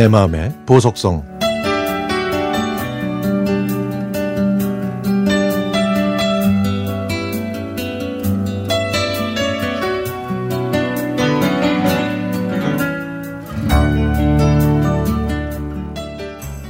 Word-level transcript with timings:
내 0.00 0.08
마음의 0.08 0.54
보석성 0.64 1.22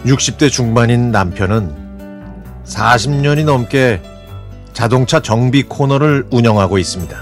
60대 0.06 0.50
중반인 0.50 1.12
남편은 1.12 1.72
40년이 2.64 3.44
넘게 3.44 4.02
자동차 4.72 5.22
정비 5.22 5.62
코너를 5.62 6.26
운영하고 6.32 6.78
있습니다. 6.78 7.16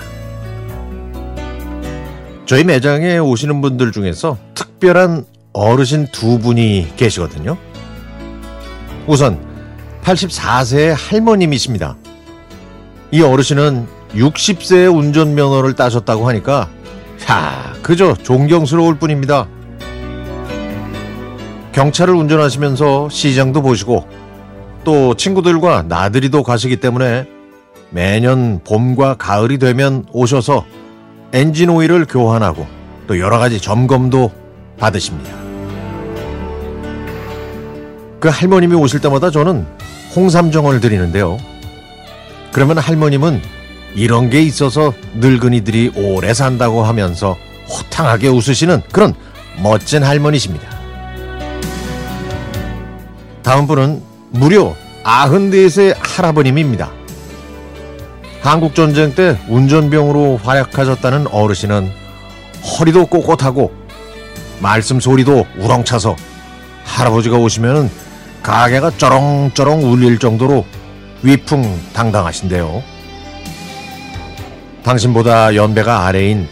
저희 2.47 2.65
매장에 2.65 3.19
오시는 3.19 3.61
분들 3.61 3.93
중에서 3.93 4.39
특별한 4.55 5.27
어르신 5.59 6.07
두 6.13 6.39
분이 6.39 6.93
계시거든요. 6.97 7.57
우선 9.09 9.45
84세의 10.05 10.95
할머님이십니다. 10.97 11.97
이 13.11 13.23
어르신은 13.23 13.87
60세의 14.15 14.97
운전면허를 14.97 15.75
따셨다고 15.75 16.29
하니까 16.29 16.69
야, 17.29 17.75
그저 17.83 18.15
존경스러울 18.15 18.99
뿐입니다. 18.99 19.49
경차를 21.73 22.15
운전하시면서 22.15 23.09
시장도 23.09 23.63
보시고 23.63 24.09
또 24.85 25.15
친구들과 25.15 25.83
나들이도 25.89 26.45
가시기 26.45 26.77
때문에 26.77 27.29
매년 27.91 28.61
봄과 28.63 29.15
가을이 29.15 29.59
되면 29.59 30.07
오셔서 30.13 30.65
엔진 31.33 31.69
오일을 31.69 32.07
교환하고 32.07 32.65
또 33.09 33.19
여러 33.19 33.39
가지 33.39 33.61
점검도 33.61 34.31
받으십니다. 34.79 35.38
그 38.21 38.29
할머님이 38.29 38.75
오실 38.75 39.01
때마다 39.01 39.31
저는 39.31 39.67
홍삼정을 40.17 40.81
드리는데요. 40.81 41.39
그러면 42.53 42.79
할머님은 42.79 43.41
이런 43.95 44.31
게 44.31 44.43
있어서 44.43 44.93
늙은이들이 45.15 45.93
오래 45.97 46.35
산다고 46.35 46.83
하면서 46.83 47.37
호탕하게 47.69 48.29
웃으시는 48.29 48.83
그런 48.93 49.15
멋진 49.63 50.03
할머니십니다. 50.03 50.67
다음 53.43 53.67
분은 53.67 54.03
무려 54.31 54.75
94세 55.05 55.97
할아버님입니다. 55.99 56.91
한국전쟁 58.41 59.15
때 59.15 59.39
운전병으로 59.49 60.39
활약하셨다는 60.39 61.29
어르신은 61.29 61.91
허리도 62.63 63.07
꼿꼿하고 63.07 63.73
말씀 64.61 65.01
소리도 65.01 65.47
우렁차서 65.59 66.17
할아버지가 66.85 67.37
오시면 67.37 67.91
가게가 68.43 68.93
쩌렁쩌렁 68.97 69.91
울릴 69.91 70.19
정도로 70.19 70.65
위풍당당하신데요. 71.23 72.83
당신보다 74.83 75.55
연배가 75.55 76.07
아래인 76.07 76.49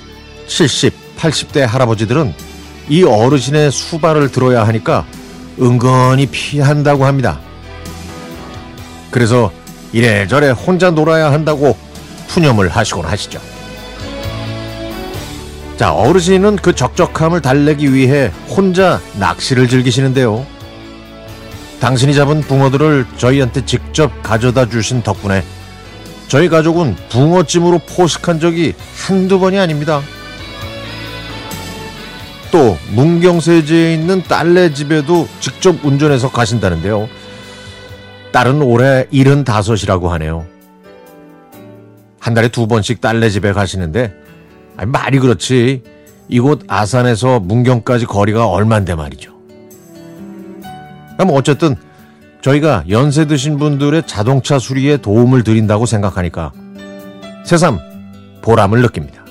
70, 0.47 1.17
80대 1.17 1.61
할아버지들은 1.61 2.35
이 2.89 3.03
어르신의 3.03 3.73
수발을 3.73 4.31
들어야 4.31 4.67
하니까 4.67 5.05
은근히 5.61 6.27
피한다고 6.27 7.07
합니다. 7.07 7.41
그래서 9.11 9.51
이래저래 9.93 10.51
혼자 10.51 10.91
놀아야 10.91 11.33
한다고 11.33 11.77
푸념을 12.29 12.69
하시곤 12.69 13.07
하시죠. 13.07 13.41
자, 15.77 15.93
어르신은 15.93 16.57
그 16.57 16.75
적적함을 16.75 17.43
달래기 17.43 17.93
위해 17.95 18.31
혼자 18.49 19.01
낚시를 19.19 19.69
즐기시는데요. 19.69 20.47
당신이 21.81 22.15
잡은 22.15 22.41
붕어들을 22.41 23.07
저희한테 23.17 23.65
직접 23.65 24.23
가져다 24.23 24.69
주신 24.69 25.03
덕분에 25.03 25.45
저희 26.29 26.49
가족은 26.49 26.97
붕어찜으로 27.11 27.81
포식한 27.81 28.41
적이 28.41 28.75
한두 29.07 29.39
번이 29.39 29.59
아닙니다. 29.59 30.03
또 32.51 32.77
문경세제에 32.95 33.95
있는 33.95 34.23
딸네 34.23 34.73
집에도 34.73 35.29
직접 35.41 35.85
운전해서 35.85 36.31
가신다는데요. 36.31 37.09
딸은 38.33 38.63
올해 38.63 39.05
75이라고 39.13 40.09
하네요. 40.09 40.47
한 42.19 42.35
달에 42.35 42.49
두 42.49 42.67
번씩 42.67 43.01
딸네 43.01 43.31
집에 43.31 43.53
가시는데 43.53 44.13
아니, 44.77 44.91
말이 44.91 45.19
그렇지 45.19 45.83
이곳 46.29 46.63
아산에서 46.67 47.39
문경까지 47.41 48.07
거리가 48.07 48.49
얼만데 48.49 48.95
말이죠. 48.95 49.36
그럼 51.17 51.31
어쨌든 51.33 51.77
저희가 52.43 52.85
연세 52.89 53.27
드신 53.27 53.59
분들의 53.59 54.05
자동차 54.07 54.59
수리에 54.59 54.99
도움을 54.99 55.43
드린다고 55.43 55.87
생각하니까 55.87 56.53
새삼 57.45 57.79
보람을 58.43 58.83
느낍니다. 58.83 59.25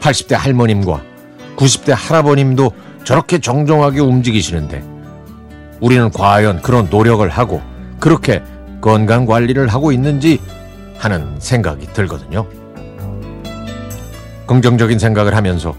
80대 0.00 0.34
할머님과 0.34 1.02
90대 1.56 1.92
할아버님도 1.96 2.70
저렇게 3.04 3.38
정정하게 3.38 4.00
움직이시는데 4.00 4.84
우리는 5.80 6.10
과연 6.10 6.62
그런 6.62 6.88
노력을 6.90 7.28
하고 7.28 7.60
그렇게 7.98 8.42
건강 8.80 9.26
관리를 9.26 9.68
하고 9.68 9.92
있는지 9.92 10.40
하는 10.98 11.34
생각이 11.40 11.92
들거든요. 11.92 12.46
긍정적인 14.46 14.98
생각을 14.98 15.34
하면서 15.36 15.74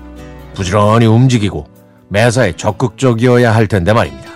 부지런히 0.54 1.06
움직이고 1.06 1.66
매사에 2.10 2.54
적극적이어야 2.56 3.54
할 3.54 3.68
텐데 3.68 3.94
말입니다. 3.94 4.30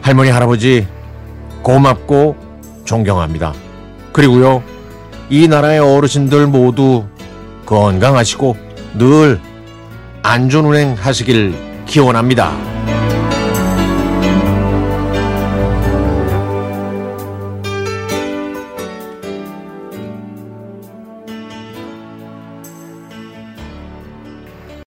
할머니, 0.00 0.30
할아버지, 0.30 0.86
고맙고 1.62 2.36
존경합니다. 2.84 3.52
그리고요, 4.12 4.62
이 5.28 5.46
나라의 5.48 5.80
어르신들 5.80 6.46
모두 6.46 7.04
건강하시고 7.66 8.56
늘 8.94 9.40
안전운행 10.22 10.94
하시길 10.94 11.84
기원합니다. 11.86 12.52